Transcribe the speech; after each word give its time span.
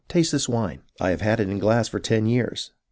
Taste 0.09 0.31
this 0.31 0.49
wine; 0.49 0.81
I 0.99 1.11
have 1.11 1.21
had 1.21 1.39
it 1.39 1.47
in 1.47 1.59
glass 1.59 1.87
for 1.87 1.99
ten 1.99 2.25
years.' 2.25 2.71